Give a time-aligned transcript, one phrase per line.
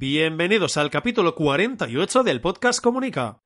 [0.00, 3.42] Bienvenidos al capítulo 48 del podcast Comunica.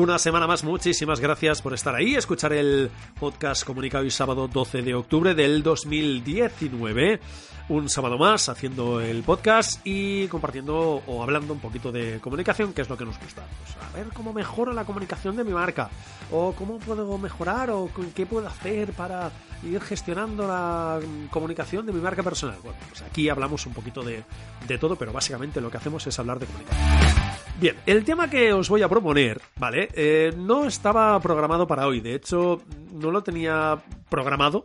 [0.00, 4.80] Una semana más, muchísimas gracias por estar ahí, escuchar el podcast comunicado hoy sábado 12
[4.80, 7.20] de octubre del 2019.
[7.68, 12.80] Un sábado más haciendo el podcast y compartiendo o hablando un poquito de comunicación, que
[12.80, 13.42] es lo que nos gusta.
[13.62, 15.90] Pues a ver cómo mejoro la comunicación de mi marca,
[16.32, 19.30] o cómo puedo mejorar, o qué puedo hacer para
[19.62, 20.98] ir gestionando la
[21.30, 22.56] comunicación de mi marca personal.
[22.62, 24.24] Bueno, pues aquí hablamos un poquito de,
[24.66, 27.19] de todo, pero básicamente lo que hacemos es hablar de comunicación.
[27.60, 29.90] Bien, el tema que os voy a proponer, ¿vale?
[29.92, 32.62] Eh, no estaba programado para hoy, de hecho,
[32.94, 34.64] no lo tenía programado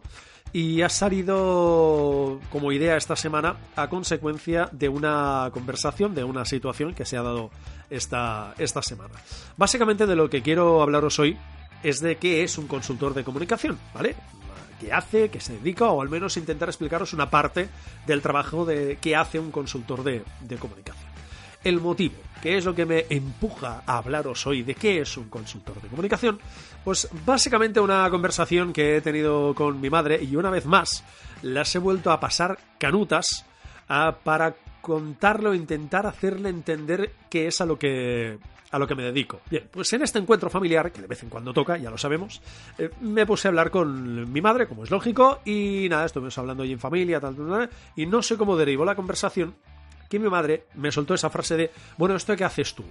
[0.54, 6.94] y ha salido como idea esta semana a consecuencia de una conversación, de una situación
[6.94, 7.52] que se ha dado
[7.90, 9.16] esta, esta semana.
[9.58, 11.38] Básicamente de lo que quiero hablaros hoy
[11.84, 14.16] es de qué es un consultor de comunicación, ¿vale?
[14.80, 17.68] qué hace, qué se dedica, o al menos intentar explicaros una parte
[18.08, 21.15] del trabajo de qué hace un consultor de, de comunicación.
[21.66, 22.14] El motivo,
[22.44, 25.88] que es lo que me empuja a hablaros hoy de qué es un consultor de
[25.88, 26.40] comunicación,
[26.84, 31.04] pues básicamente una conversación que he tenido con mi madre y una vez más
[31.42, 33.48] las he vuelto a pasar canutas
[33.90, 38.38] ah, para contarlo, intentar hacerle entender qué es a lo que
[38.70, 39.40] a lo que me dedico.
[39.50, 42.42] Bien, pues en este encuentro familiar, que de vez en cuando toca, ya lo sabemos,
[42.78, 46.62] eh, me puse a hablar con mi madre, como es lógico, y nada, estuvimos hablando
[46.62, 49.56] ahí en familia, tal, tal, tal, y no sé cómo derivó la conversación,
[50.10, 52.84] que mi madre me soltó esa frase de, bueno, ¿esto qué haces tú?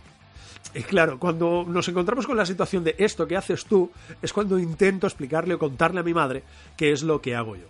[0.75, 3.91] Y claro, cuando nos encontramos con la situación de esto que haces tú,
[4.23, 6.43] es cuando intento explicarle o contarle a mi madre
[6.77, 7.67] qué es lo que hago yo.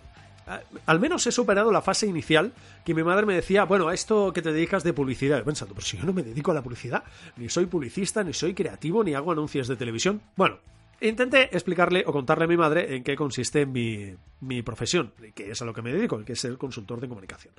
[0.85, 4.31] Al menos he superado la fase inicial que mi madre me decía, bueno, a esto
[4.31, 5.43] que te dedicas de publicidad.
[5.43, 7.03] Pensando, pero si yo no me dedico a la publicidad,
[7.35, 10.21] ni soy publicista, ni soy creativo, ni hago anuncios de televisión.
[10.35, 10.59] Bueno,
[11.01, 15.61] Intenté explicarle o contarle a mi madre en qué consiste mi, mi profesión, que es
[15.61, 17.53] a lo que me dedico, que es el consultor de comunicación.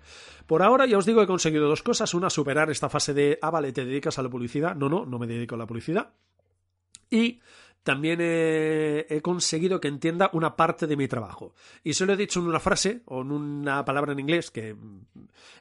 [0.47, 2.15] Por ahora ya os digo he conseguido dos cosas.
[2.15, 4.75] Una, superar esta fase de, ah, vale, te dedicas a la publicidad.
[4.75, 6.13] No, no, no me dedico a la publicidad.
[7.11, 7.41] Y
[7.87, 11.55] también he, conseguido que entienda una parte de mi trabajo.
[11.85, 14.75] Y se lo he dicho en una frase o en una palabra en inglés que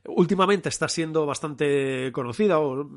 [0.07, 2.89] últimamente está siendo bastante conocida o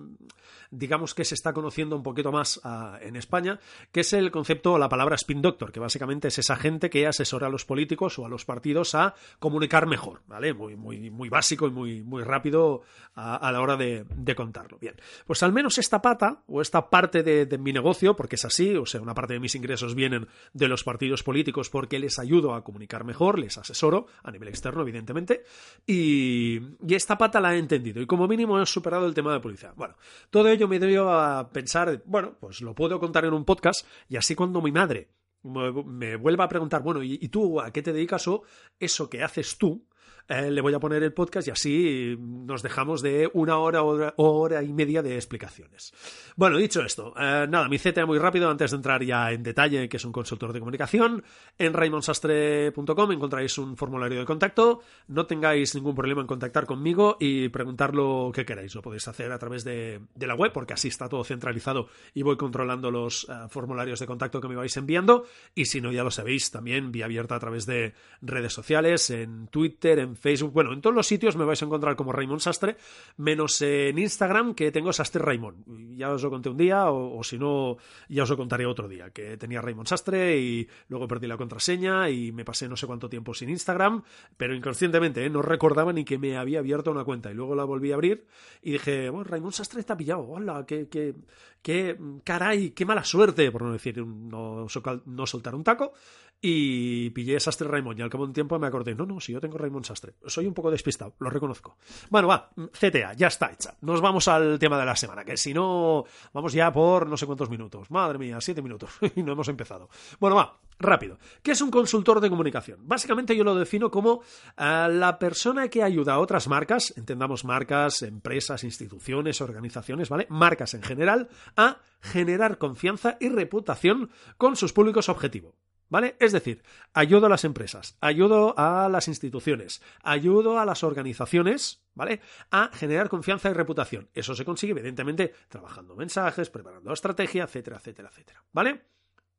[0.71, 3.59] digamos que se está conociendo un poquito más ah, en España,
[3.93, 7.07] que es el concepto o la palabra spin doctor, que básicamente es esa gente que
[7.07, 10.53] asesora a los políticos o a los partidos a comunicar mejor, ¿vale?
[10.55, 12.83] Muy, muy, muy básico y muy, muy rápido
[13.15, 14.05] a, la hora de,
[14.37, 14.79] contarlo.
[14.79, 14.95] Bien,
[15.27, 18.77] pues al menos esta pata o esta parte de, de mi negocio, porque es así,
[18.77, 22.55] o sea, una parte de mis ingresos vienen de los partidos políticos porque les ayudo
[22.55, 25.43] a comunicar mejor, les asesoro a nivel externo, evidentemente,
[25.85, 29.75] y, esta pata la he entendido y como mínimo he superado el tema de publicidad.
[29.75, 29.97] Bueno,
[30.31, 34.17] todo ello me dio a pensar, bueno, pues lo puedo contar en un podcast y
[34.17, 35.09] así cuando mi madre
[35.43, 38.45] me vuelva a preguntar, bueno, ¿y, tú a qué te dedicas o
[38.79, 39.85] eso que haces tú?
[40.29, 44.13] Eh, le voy a poner el podcast y así nos dejamos de una hora, hora,
[44.19, 45.95] hora y media de explicaciones.
[46.37, 49.89] Bueno, dicho esto, eh, nada, mi CTA muy rápido antes de entrar ya en detalle,
[49.89, 51.25] que es un consultor de comunicación.
[51.59, 54.83] En raymonsastre.com encontráis un formulario de contacto.
[55.09, 58.75] No tengáis ningún problema en contactar conmigo y preguntar lo que queráis.
[58.75, 62.37] Lo podéis hacer a través de, la web, porque así está todo centralizado y voy
[62.37, 65.25] controlando los eh, formularios de contacto que me vais enviando.
[65.55, 69.49] Y si no, ya lo sabéis, también vía abierta a través de redes sociales, en
[69.49, 72.77] Twitter, en Facebook, bueno, en todos los sitios me vais a encontrar como Raymond Sastre,
[73.17, 75.97] menos en Instagram que tengo Sastre Raymond.
[75.97, 77.77] Ya os lo conté un día, o, si no,
[78.09, 82.11] ya os lo contaré otro día, que tenía Raymond Sastre y luego perdí la contraseña
[82.11, 84.03] y me pasé no sé cuánto tiempo sin Instagram,
[84.37, 85.31] pero inconscientemente ¿eh?
[85.31, 88.27] no recordaba ni que me había abierto una cuenta y luego la volví a abrir
[88.63, 91.15] y dije, bueno, Raymond Sastre está pillado, hola, qué, qué,
[91.63, 94.67] qué caray, qué mala suerte, por no decir, no,
[95.07, 95.93] no soltar un taco.
[96.41, 99.33] Y pillé Sastre Raymond y al cabo de un tiempo me acordé, no, no, si
[99.33, 100.15] yo tengo Raymond Sastre.
[100.27, 101.77] Soy un poco despistado, lo reconozco.
[102.11, 103.75] Bueno, va, CTA, ya está hecha.
[103.81, 107.27] Nos vamos al tema de la semana, que si no, vamos ya por no sé
[107.27, 107.91] cuántos minutos.
[107.91, 109.89] Madre mía, siete minutos y no hemos empezado.
[110.21, 111.19] Bueno, va, rápido.
[111.43, 112.87] ¿Qué es un consultor de comunicación?
[112.87, 114.23] Básicamente yo lo defino como
[114.57, 120.27] eh, la persona que ayuda a otras marcas, entendamos marcas, empresas, instituciones, organizaciones, ¿vale?
[120.31, 125.57] Marcas en general, a generar confianza y reputación con sus públicos objetivo.
[125.91, 126.17] ¿Vale?
[126.21, 126.63] Es decir,
[126.93, 132.21] ayudo a las empresas, ayudo a las instituciones, ayudo a las organizaciones, ¿vale?
[132.51, 134.09] A generar confianza y reputación.
[134.13, 138.45] Eso se consigue, evidentemente, trabajando mensajes, preparando estrategia, etcétera, etcétera, etcétera.
[138.53, 138.83] ¿Vale?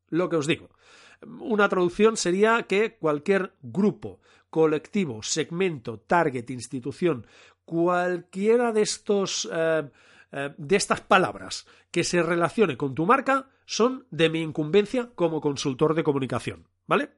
[0.08, 0.70] Lo que os digo.
[1.22, 7.26] Una traducción sería que cualquier grupo, colectivo, segmento, target, institución,
[7.64, 9.48] cualquiera de estos.
[9.52, 9.88] Eh,
[10.32, 15.40] eh, de estas palabras que se relacione con tu marca, son de mi incumbencia como
[15.40, 17.10] consultor de comunicación, ¿vale?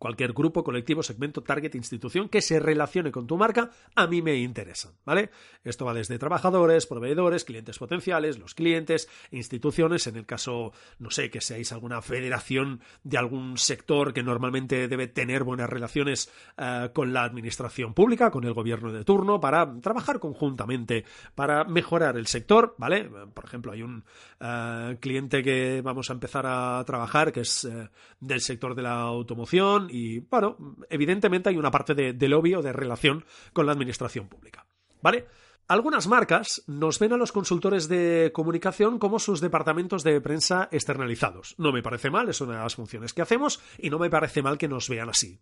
[0.00, 4.38] Cualquier grupo, colectivo, segmento, target, institución que se relacione con tu marca, a mí me
[4.38, 5.28] interesan, ¿vale?
[5.62, 11.30] Esto va desde trabajadores, proveedores, clientes potenciales, los clientes, instituciones, en el caso, no sé,
[11.30, 17.12] que seáis alguna federación de algún sector que normalmente debe tener buenas relaciones eh, con
[17.12, 21.04] la administración pública, con el gobierno de turno, para trabajar conjuntamente,
[21.34, 23.04] para mejorar el sector, ¿vale?
[23.04, 24.02] Por ejemplo, hay un
[24.40, 29.00] eh, cliente que vamos a empezar a trabajar que es eh, del sector de la
[29.02, 30.56] automoción, y, bueno,
[30.88, 34.66] evidentemente hay una parte de, lobby o de relación con la administración pública.
[35.02, 35.26] ¿Vale?
[35.68, 41.54] Algunas marcas nos ven a los consultores de comunicación como sus departamentos de prensa externalizados.
[41.58, 44.42] No me parece mal, es una de las funciones que hacemos y no me parece
[44.42, 45.38] mal que nos vean así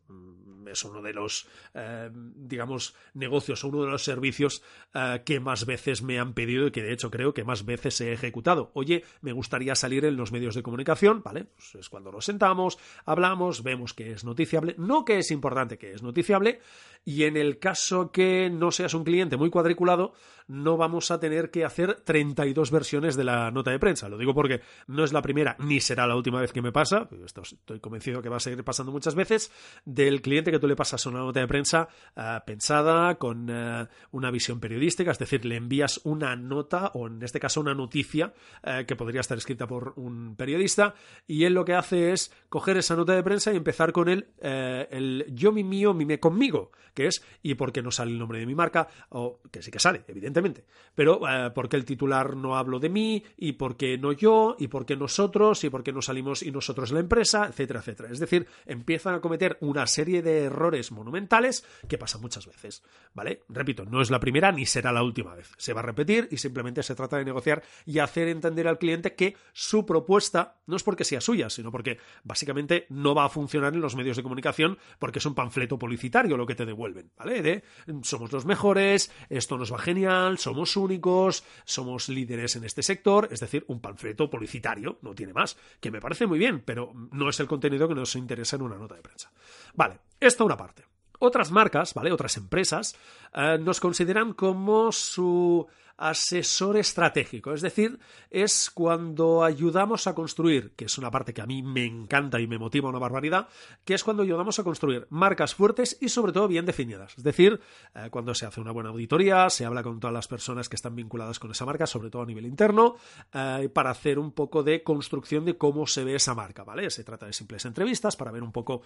[0.73, 4.63] es uno de los, eh, digamos, negocios o uno de los servicios
[4.95, 8.01] eh, que más veces me han pedido y que de hecho creo que más veces
[8.01, 8.71] he ejecutado.
[8.75, 11.45] Oye, me gustaría salir en los medios de comunicación, ¿vale?
[11.45, 15.93] Pues es cuando nos sentamos, hablamos, vemos que es noticiable, no que es importante que
[15.93, 16.61] es noticiable,
[17.05, 20.13] y en el caso que no seas un cliente muy cuadriculado,
[20.47, 24.09] no vamos a tener que hacer 32 versiones de la nota de prensa.
[24.09, 27.09] Lo digo porque no es la primera ni será la última vez que me pasa,
[27.43, 29.53] estoy convencido que va a seguir pasando muchas veces,
[29.85, 34.31] del cliente que tú le pasas una nota de prensa eh, pensada con eh, una
[34.31, 38.33] visión periodística, es decir, le envías una nota o en este caso una noticia
[38.63, 40.95] eh, que podría estar escrita por un periodista
[41.27, 44.29] y él lo que hace es coger esa nota de prensa y empezar con el,
[44.41, 48.41] el yo mi mío, mime conmigo, que es y por qué no sale el nombre
[48.41, 50.65] de mi marca, o que sí que sale, evidentemente
[50.95, 51.21] pero
[51.55, 53.23] ¿por qué el titular no hablo de mí?
[53.37, 54.57] ¿Y por qué no yo?
[54.59, 55.63] ¿Y por qué nosotros?
[55.65, 57.47] ¿Y por qué no salimos y nosotros la empresa?
[57.47, 58.11] Etcétera, etcétera.
[58.11, 62.83] Es decir, empiezan a cometer una serie de errores monumentales que pasan muchas veces,
[63.15, 63.45] ¿vale?
[63.49, 65.53] Repito, no es la primera ni será la última vez.
[65.57, 69.15] Se va a repetir y simplemente se trata de negociar y hacer entender al cliente
[69.15, 73.75] que su propuesta no es porque sea suya, sino porque básicamente no va a funcionar
[73.75, 77.43] en los medios de comunicación porque es un panfleto publicitario lo que te devuelven, ¿vale?
[77.43, 77.65] De
[78.03, 83.41] somos los mejores, esto nos va genial, somos únicos, somos líderes en este sector, es
[83.41, 87.41] decir, un panfleto publicitario, no tiene más, que me parece muy bien, pero no es
[87.41, 89.31] el contenido que nos interesa en una nota de prensa.
[89.75, 90.85] Vale, esta una parte.
[91.21, 92.13] Otras marcas, ¿vale?
[92.13, 92.97] Otras empresas
[93.35, 95.67] eh, nos consideran como su
[95.99, 97.53] asesor estratégico.
[97.53, 97.99] Es decir,
[98.31, 102.47] es cuando ayudamos a construir, que es una parte que a mí me encanta y
[102.47, 103.49] me motiva una barbaridad,
[103.85, 107.15] que es cuando ayudamos a construir marcas fuertes y sobre todo bien definidas.
[107.19, 107.61] Es decir,
[107.95, 110.97] eh, cuando se hace una buena auditoría, se habla con todas las personas que están
[110.97, 112.97] vinculadas con esa marca, sobre todo a nivel interno,
[113.35, 116.89] eh, para hacer un poco de construcción de cómo se ve esa marca, ¿vale?
[116.91, 118.83] Se trata de simples entrevistas para ver un poco,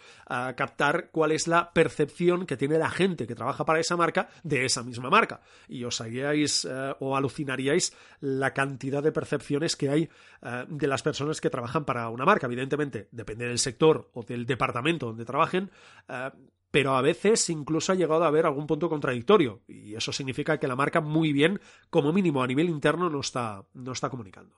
[0.56, 4.64] captar cuál es la percepción que tiene la gente que trabaja para esa marca de
[4.64, 5.40] esa misma marca.
[5.68, 10.08] Y os haríais eh, o alucinaríais la cantidad de percepciones que hay
[10.42, 12.46] eh, de las personas que trabajan para una marca.
[12.46, 15.70] Evidentemente, depende del sector o del departamento donde trabajen,
[16.08, 16.30] eh,
[16.70, 20.68] pero a veces incluso ha llegado a haber algún punto contradictorio y eso significa que
[20.68, 21.60] la marca muy bien,
[21.90, 24.56] como mínimo a nivel interno, no está, no está comunicando.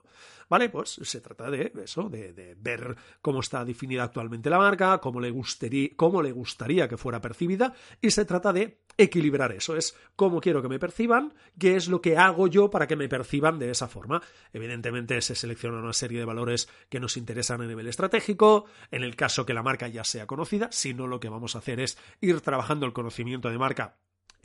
[0.49, 0.69] ¿Vale?
[0.69, 5.31] Pues se trata de eso, de, ver cómo está definida actualmente la marca, cómo le,
[5.31, 10.39] gustaría, cómo le gustaría que fuera percibida y se trata de equilibrar eso, es cómo
[10.39, 13.71] quiero que me perciban, qué es lo que hago yo para que me perciban de
[13.71, 14.21] esa forma.
[14.53, 19.15] Evidentemente se selecciona una serie de valores que nos interesan a nivel estratégico, en el
[19.15, 21.97] caso que la marca ya sea conocida, si no lo que vamos a hacer es
[22.21, 23.97] ir trabajando el conocimiento de marca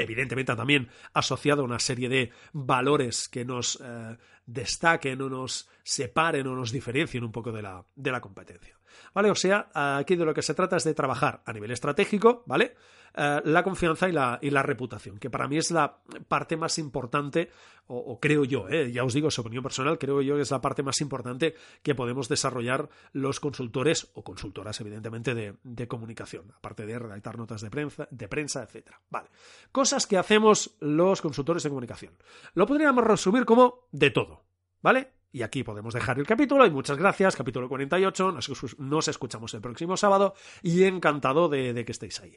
[0.02, 4.16] evidentemente también asociado a una serie de valores que nos eh,
[4.46, 8.76] destaquen o nos separen o nos diferencien un poco de la, de la competencia.
[9.14, 9.30] ¿Vale?
[9.30, 12.74] O sea, aquí de lo que se trata es de trabajar a nivel estratégico, ¿vale?
[13.14, 15.98] Eh, la confianza y la, y la, reputación, que para mí es la
[16.28, 17.50] parte más importante,
[17.92, 20.60] o, creo yo, eh, ya os digo, su opinión personal, creo yo que es la
[20.60, 26.98] parte más importante que podemos desarrollar los consultores o consultoras, evidentemente, de, comunicación, aparte de
[26.98, 28.90] redactar notas de prensa, de prensa, etc.
[29.10, 29.28] Vale.
[29.72, 32.14] Cosas que hacemos los consultores de comunicación.
[32.54, 34.44] Lo podríamos resumir como de todo,
[34.82, 35.20] ¿vale?
[35.32, 38.32] Y aquí podemos dejar el capítulo y muchas gracias, capítulo 48,
[38.78, 42.36] nos, escuchamos el próximo sábado y encantado de, que estéis ahí.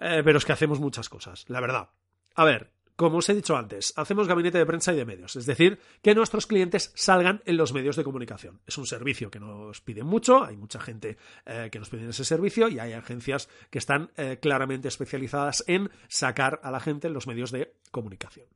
[0.00, 1.90] Eh, pero es que hacemos muchas cosas, la verdad.
[2.34, 5.46] A ver, como os he dicho antes, hacemos gabinete de prensa y de medios, es
[5.46, 8.60] decir, que nuestros clientes salgan en los medios de comunicación.
[8.66, 12.24] Es un servicio que nos piden mucho, hay mucha gente eh, que nos pide ese
[12.24, 17.14] servicio y hay agencias que están eh, claramente especializadas en sacar a la gente en
[17.14, 18.46] los medios de comunicación.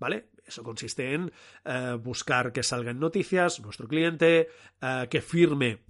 [0.00, 0.28] ¿vale?
[0.46, 1.32] Eso consiste en
[2.04, 4.48] buscar que salgan noticias, nuestro cliente,
[5.10, 5.80] que firme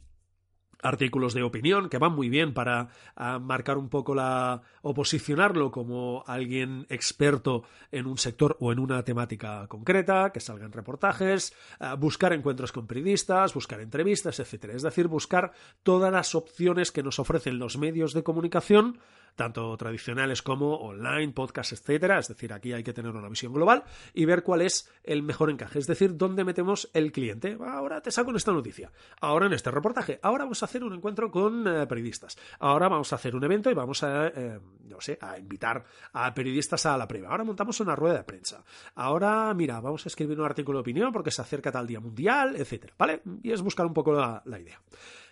[0.83, 5.71] artículos de opinión que van muy bien para ah, marcar un poco la o posicionarlo
[5.71, 11.95] como alguien experto en un sector o en una temática concreta, que salgan reportajes, ah,
[11.95, 14.75] buscar encuentros con periodistas, buscar entrevistas, etcétera.
[14.75, 18.99] Es decir, buscar todas las opciones que nos ofrecen los medios de comunicación
[19.39, 22.19] tanto tradicionales como online, podcast, etcétera.
[22.19, 25.49] Es decir, aquí hay que tener una visión global y ver cuál es el mejor
[25.49, 25.79] encaje.
[25.79, 27.57] Es decir, dónde metemos el cliente.
[27.65, 28.91] Ahora te saco en esta noticia.
[29.21, 30.19] Ahora en este reportaje.
[30.23, 32.37] Ahora vamos a hacer un encuentro con eh, periodistas.
[32.59, 36.35] Ahora vamos a hacer un evento y vamos a, eh, no sé, a invitar a
[36.35, 37.31] periodistas a la prueba.
[37.31, 38.65] Ahora montamos una rueda de prensa.
[38.97, 42.57] Ahora, mira, vamos a escribir un artículo de opinión porque se acerca tal día mundial,
[42.57, 42.95] etcétera.
[42.99, 43.23] ¿Vale?
[43.43, 44.81] Y es buscar un poco la idea.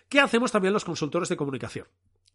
[0.07, 1.85] ¿Qué hacemos también los consultores de comunicación?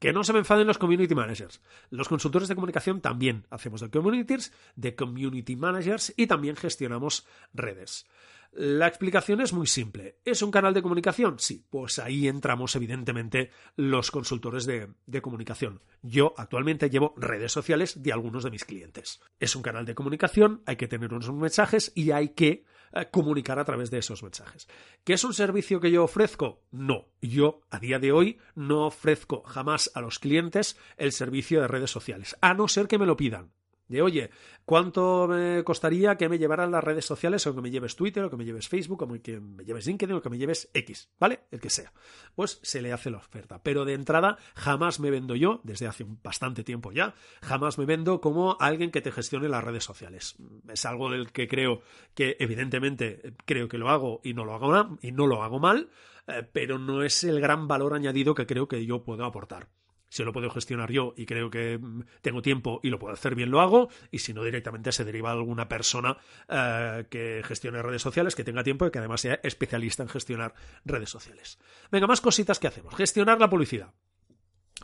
[0.03, 1.61] Que no se me enfaden los community managers.
[1.89, 8.05] Los consultores de comunicación también hacemos de communities, de community managers y también gestionamos redes.
[8.51, 10.19] La explicación es muy simple.
[10.25, 11.39] ¿Es un canal de comunicación?
[11.39, 15.83] Sí, pues ahí entramos evidentemente los consultores de, de, comunicación.
[16.03, 19.21] Yo actualmente llevo redes sociales de algunos de mis clientes.
[19.39, 22.65] Es un canal de comunicación, hay que tener unos mensajes y hay que
[23.11, 24.69] comunicar a través de esos mensajes.
[25.05, 26.63] ¿Qué es un servicio que yo ofrezco?
[26.71, 31.69] No, yo a día de hoy no ofrezco jamás a los clientes el servicio de
[31.69, 33.53] redes sociales, a no ser que me lo pidan
[33.89, 34.31] de oye,
[34.65, 38.31] ¿cuánto me costaría que me llevaran las redes sociales o que me lleves Twitter o
[38.31, 41.41] que me lleves Facebook o que me lleves LinkedIn o que me lleves X, ¿vale?
[41.51, 41.93] El que sea.
[42.35, 43.63] Pues se le hace la oferta.
[43.63, 48.21] Pero de entrada jamás me vendo yo, desde hace bastante tiempo ya, jamás me vendo
[48.21, 50.37] como alguien que te gestione las redes sociales.
[50.69, 51.83] Es algo del que creo
[52.15, 55.91] que evidentemente creo que lo hago y no lo hago, y no lo hago mal,
[56.27, 59.69] eh, pero no es el gran valor añadido que creo que yo puedo aportar.
[60.13, 63.35] Si lo puedo gestionar yo y creo que mm, tengo tiempo y lo puedo hacer
[63.35, 63.89] bien, lo hago.
[64.11, 66.19] Y si no, directamente se deriva a alguna persona
[66.51, 70.53] eh, que gestione redes sociales, que tenga tiempo y que además sea especialista en gestionar
[70.85, 71.59] redes sociales.
[71.91, 72.95] Venga, más cositas que hacemos.
[72.95, 73.95] Gestionar la publicidad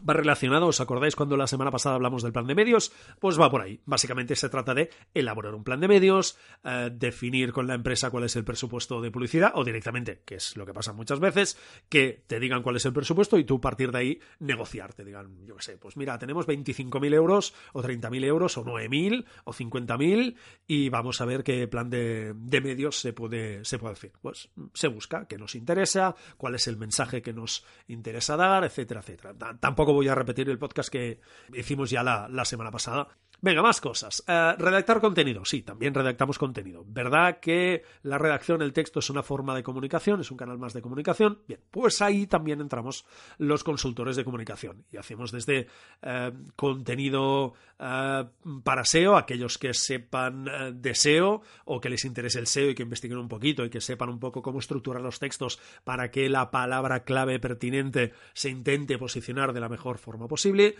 [0.08, 2.92] va relacionado, ¿os acordáis cuando la semana pasada hablamos del plan de medios?
[3.20, 3.80] Pues va por ahí.
[3.84, 8.24] Básicamente se trata de elaborar un plan de medios, eh, definir con la empresa cuál
[8.24, 12.24] es el presupuesto de publicidad o directamente, que es lo que pasa muchas veces, que
[12.26, 14.94] te digan cuál es el presupuesto y tú partir de ahí negociar.
[14.94, 19.24] Te digan, yo qué sé, pues mira, tenemos 25.000 euros o 30.000 euros o 9.000
[19.44, 20.36] o 50.000
[20.66, 24.12] y vamos a ver qué plan de, medios se puede, se puede hacer.
[24.20, 29.00] Pues se busca qué nos interesa, cuál es el mensaje que nos interesa dar, etcétera,
[29.00, 29.34] etcétera.
[29.60, 31.20] Tampoco voy a repetir el podcast que
[31.54, 33.08] hicimos ya la, semana pasada.
[33.40, 34.24] Venga, más cosas.
[34.26, 35.44] Eh, redactar contenido.
[35.44, 36.84] Sí, también redactamos contenido.
[36.88, 40.72] ¿Verdad que la redacción, el texto es una forma de comunicación, es un canal más
[40.72, 41.42] de comunicación?
[41.46, 43.06] Bien, pues ahí también entramos
[43.38, 45.68] los consultores de comunicación y hacemos desde
[46.02, 48.24] eh, contenido eh,
[48.64, 52.82] para SEO, aquellos que sepan de SEO o que les interese el SEO y que
[52.82, 56.50] investiguen un poquito y que sepan un poco cómo estructurar los textos para que la
[56.50, 60.74] palabra clave pertinente se intente posicionar de la mejor forma posible,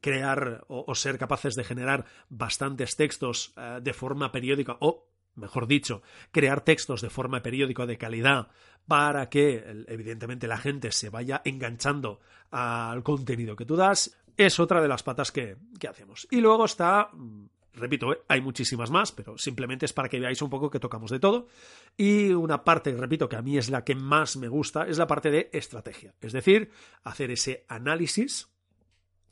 [0.00, 6.02] crear o ser capaces de generar bastantes textos eh, de forma periódica o mejor dicho,
[6.30, 8.48] crear textos de forma periódica de calidad
[8.86, 14.80] para que, evidentemente, la gente se vaya enganchando al contenido que tú das, es otra
[14.80, 15.56] de las patas que,
[15.88, 16.26] hacemos.
[16.30, 20.42] Y luego está, mm, repito, eh, hay muchísimas más, pero simplemente es para que veáis
[20.42, 21.48] un poco que tocamos de todo.
[21.96, 25.06] Y una parte, repito, que a mí es la que más me gusta, es la
[25.06, 26.14] parte de estrategia.
[26.20, 26.70] Es decir,
[27.04, 28.48] hacer ese análisis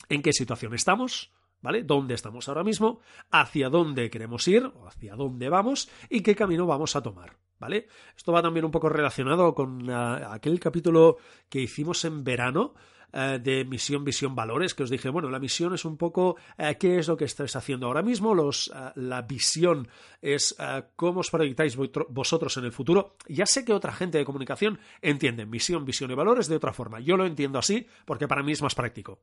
[0.08, 1.82] en qué situación estamos, ¿vale?
[1.82, 3.00] ¿Dónde estamos ahora mismo?
[3.30, 4.64] ¿Hacia dónde queremos ir?
[4.64, 5.88] ¿O hacia dónde vamos?
[6.08, 7.36] ¿Y qué camino vamos a tomar?
[7.58, 7.88] ¿Vale?
[8.16, 12.74] Esto va también un poco relacionado con ah, aquel capítulo que hicimos en verano,
[13.12, 16.76] eh, de misión, visión, valores, que os dije, bueno, la misión es un poco eh,
[16.78, 19.88] qué es lo que estáis haciendo ahora mismo, los, eh, la visión
[20.22, 20.56] es
[20.96, 23.16] cómo os proyectáis vosotros en el futuro.
[23.28, 27.00] Ya sé que otra gente de comunicación entiende misión, visión y valores de otra forma.
[27.00, 29.20] Yo lo entiendo así porque para mí es más práctico.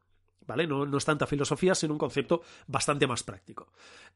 [0.47, 0.65] ¿Vale?
[0.65, 3.67] No, es tanta filosofía, sino un concepto bastante más práctico.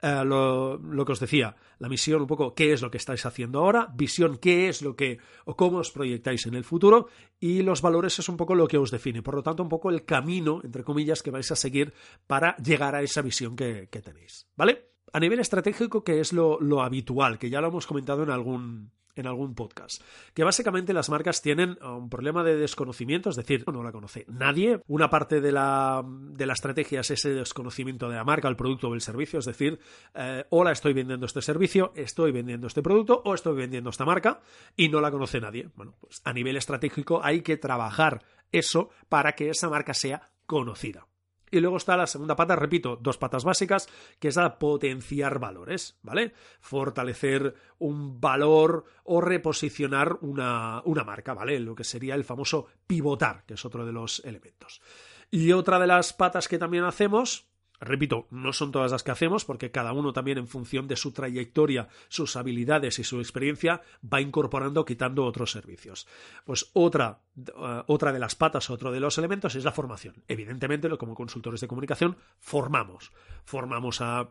[0.01, 3.59] Eh, lo, que os decía, la misión, un poco qué es lo que estáis haciendo
[3.59, 7.07] ahora, visión, qué es lo que o cómo os proyectáis en el futuro,
[7.39, 9.21] y los valores es un poco lo que os define.
[9.21, 11.93] Por lo tanto, un poco el camino, entre comillas, que vais a seguir
[12.25, 14.90] para llegar a esa visión que, tenéis, ¿vale?
[15.13, 18.91] A nivel estratégico, que es lo, lo habitual, que ya lo hemos comentado en algún,
[19.15, 20.01] en algún podcast.
[20.33, 24.25] Que básicamente las marcas tienen uh, un problema de desconocimiento, es decir, no la conoce
[24.27, 24.81] nadie.
[24.87, 28.89] Una parte de la, de la estrategia es ese desconocimiento de la marca, el producto
[28.89, 29.79] o el servicio, es decir,
[30.13, 34.41] eh, hola, estoy vendiendo este servicio, estoy vendiendo este producto o estoy vendiendo esta marca
[34.75, 35.69] y no la conoce nadie.
[35.75, 41.07] Bueno, pues a nivel estratégico hay que trabajar eso para que esa marca sea conocida.
[41.51, 43.89] Y luego está la segunda pata, repito, dos patas básicas,
[44.20, 46.34] que es la potenciar valores, ¿vale?
[46.62, 51.60] Fortalecer un valor o reposicionar una, una marca, ¿vale?
[51.60, 54.81] Lo que sería el famoso pivotar, que es otro de los elementos.
[55.29, 57.50] Y otra de las patas que también hacemos,
[57.81, 61.11] Repito, no son todas las que hacemos porque cada uno también en función de su
[61.11, 66.07] trayectoria, sus habilidades y su experiencia va incorporando, quitando otros servicios.
[66.45, 70.23] Pues otra, eh, otra de las patas, otro de los elementos es la formación.
[70.27, 73.11] Evidentemente, como consultores de comunicación, formamos.
[73.45, 74.29] Formamos a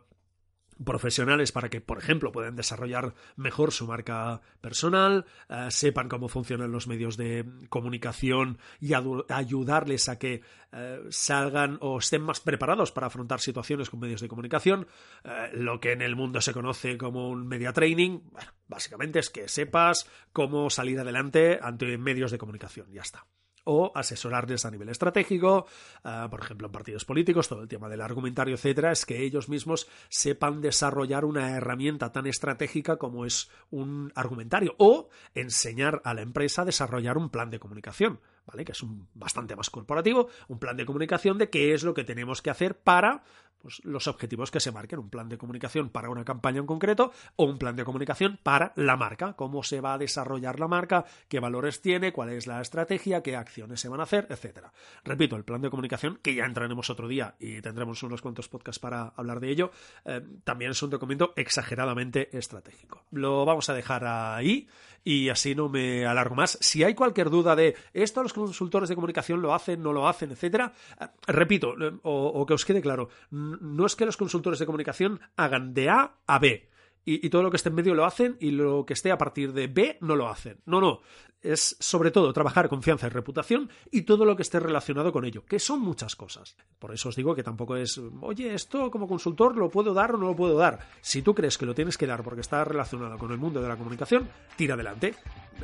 [0.83, 6.71] profesionales para que, por ejemplo, puedan desarrollar mejor su marca personal, eh, sepan cómo funcionan
[6.71, 13.07] los medios de comunicación y ayudarles a que eh, salgan o estén más preparados para
[13.07, 14.87] afrontar situaciones con medios de comunicación,
[15.23, 18.19] eh, lo que en el mundo se conoce como un media training,
[18.67, 23.25] básicamente es que sepas cómo salir adelante ante medios de comunicación, ya está
[23.63, 25.65] o asesorarles a nivel estratégico,
[26.03, 29.49] ah, por ejemplo, en partidos políticos, todo el tema del argumentario, etcétera, es que ellos
[29.49, 36.21] mismos sepan desarrollar una herramienta tan estratégica como es un argumentario o enseñar a la
[36.21, 38.19] empresa a desarrollar un plan de comunicación,
[38.51, 42.03] Que es un bastante más corporativo, un plan de comunicación de qué es lo que
[42.03, 43.23] tenemos que hacer para
[43.61, 47.11] pues, los objetivos que se marquen, un plan de comunicación para una campaña en concreto
[47.35, 51.05] o un plan de comunicación para la marca, cómo se va a desarrollar la marca,
[51.27, 54.73] qué valores tiene, cuál es la estrategia, qué acciones se van a hacer, etcétera.
[55.03, 58.79] Repito, el plan de comunicación, que ya entraremos otro día y tendremos unos cuantos podcasts
[58.79, 59.71] para hablar de ello,
[60.05, 63.05] eh, también es un documento exageradamente estratégico.
[63.11, 64.67] Lo vamos a dejar ahí
[65.03, 66.57] y así no me alargo más.
[66.61, 70.31] Si hay cualquier duda de esto los consultores de comunicación lo hacen, no lo hacen,
[70.31, 74.65] etcétera, eh, repito, eh, o que os quede claro, no es que los consultores de
[74.65, 76.71] comunicación hagan de A a B.
[77.03, 79.53] Y, todo lo que esté en medio lo hacen y lo que esté a partir
[79.53, 80.59] de B no lo hacen.
[80.65, 81.01] No, no.
[81.41, 85.43] Es sobre todo trabajar confianza y reputación y todo lo que esté relacionado con ello,
[85.43, 86.55] que son muchas cosas.
[86.77, 90.17] Por eso os digo que tampoco es, oye, esto como consultor lo puedo dar o
[90.19, 90.87] no lo puedo dar.
[91.01, 93.67] Si tú crees que lo tienes que dar porque está relacionado con el mundo de
[93.67, 95.15] la comunicación, tira adelante.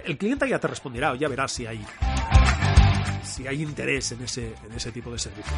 [0.03, 1.86] El cliente ya te responderá o ya verás si hay,
[3.24, 5.54] si hay interés en ese, en ese tipo de servicio.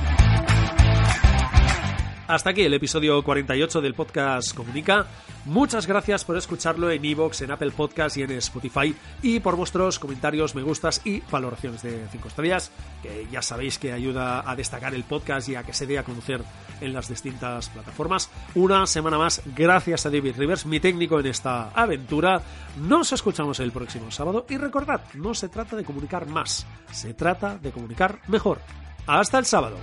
[2.29, 5.07] Hasta aquí el episodio 48 del podcast Comunica.
[5.45, 9.97] Muchas gracias por escucharlo en Evox, en Apple Podcast y en Spotify y por vuestros
[9.97, 12.71] comentarios, me gustas y valoraciones de 5 estrellas,
[13.01, 16.03] que ya sabéis que ayuda a destacar el podcast y a que se dé a
[16.03, 16.43] conocer
[16.81, 18.29] en las distintas plataformas.
[18.53, 22.43] Una semana más, gracias a David Rivers, mi técnico en esta aventura.
[22.77, 27.57] Nos escuchamos el próximo sábado y recordad, no se trata de comunicar más, se trata
[27.57, 28.61] de comunicar mejor.
[29.07, 29.77] Hasta el sábado.